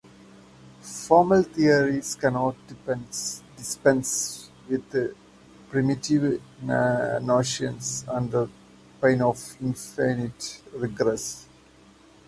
Formal 0.81 1.43
theories 1.43 2.15
cannot 2.15 2.55
dispense 3.55 4.49
with 4.67 5.15
primitive 5.69 6.41
notions, 6.63 8.03
under 8.07 8.49
pain 8.99 9.21
of 9.21 9.39
infinite 9.61 10.63
regress. 10.73 11.45